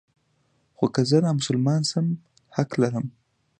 خو 0.77 0.85
که 0.93 1.01
زه 1.09 1.17
نامسلمان 1.25 1.81
شم 1.89 2.07
حق 2.55 2.71
لرم. 2.81 3.05